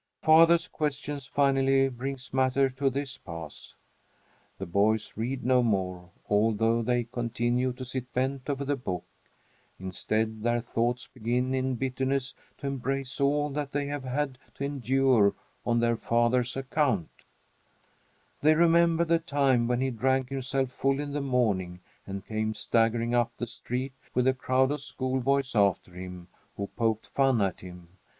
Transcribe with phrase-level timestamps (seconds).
[0.23, 3.75] Father's questions finally bring matters to this pass:
[4.57, 9.05] the boys read no more, although they continue to sit bent over the book.
[9.79, 15.35] Instead, their thoughts begin in bitterness to embrace all that they have had to endure
[15.67, 17.11] on their father's account.
[18.41, 23.13] They remember the time when he drank himself full in the morning and came staggering
[23.13, 26.27] up the street, with a crowd of school boys after him,
[26.57, 27.99] who poked fun at him.